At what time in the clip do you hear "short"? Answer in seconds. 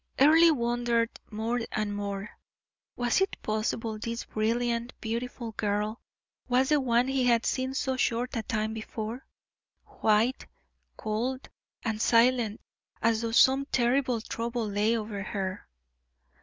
7.97-8.35